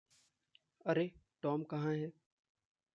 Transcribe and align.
अरे, 0.85 1.09
टॉम 1.43 1.63
कहाँ 1.63 1.93
है? 1.93 2.11